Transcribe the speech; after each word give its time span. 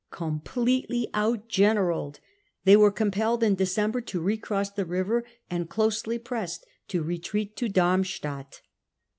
Completely 0.09 1.09
outgeneralled, 1.13 2.19
they 2.65 2.75
were 2.75 2.89
compelled 2.89 3.43
in 3.43 3.53
December 3.53 4.01
to 4.01 4.19
recross 4.19 4.71
the 4.71 4.83
river 4.83 5.23
and, 5.47 5.69
closely 5.69 6.17
pressed, 6.17 6.65
to 6.87 7.03
retreat 7.03 7.55
to 7.57 7.69
Darmstadt. 7.69 8.61